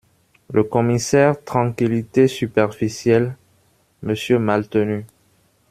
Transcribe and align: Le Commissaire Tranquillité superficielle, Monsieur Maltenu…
Le 0.51 0.63
Commissaire 0.63 1.39
Tranquillité 1.43 2.27
superficielle, 2.27 3.37
Monsieur 4.01 4.39
Maltenu… 4.39 5.05